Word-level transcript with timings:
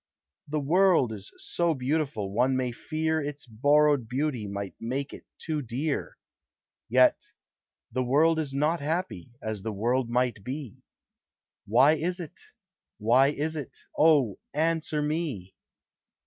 The 0.47 0.59
world 0.59 1.13
is 1.13 1.31
so 1.37 1.75
beautiful 1.75 2.31
one 2.31 2.57
may 2.57 2.71
fear 2.71 3.21
Its 3.21 3.45
borrowed 3.45 4.09
beauty 4.09 4.47
might 4.47 4.73
make 4.79 5.13
it 5.13 5.27
too 5.37 5.61
dear, 5.61 6.17
Yet 6.89 7.21
the 7.91 8.01
world 8.01 8.39
is 8.39 8.51
not 8.51 8.79
happy, 8.79 9.29
as 9.43 9.61
the 9.61 9.71
world 9.71 10.09
might 10.09 10.43
be 10.43 10.81
Why 11.67 11.91
is 11.93 12.19
it? 12.19 12.39
why 12.97 13.27
is 13.27 13.55
it? 13.55 13.77
Oh, 13.95 14.39
answer 14.55 15.03
me! 15.03 15.53